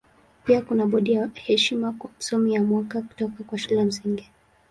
Pia 0.45 0.61
kuna 0.61 0.85
bodi 0.85 1.13
ya 1.13 1.29
heshima 1.35 1.91
kwa 1.91 2.09
Msomi 2.19 2.53
wa 2.59 2.65
Mwaka 2.65 3.01
kutoka 3.01 3.43
kwa 3.43 3.57
Shule 3.57 3.79
ya 3.79 3.85
Msingi. 3.85 4.29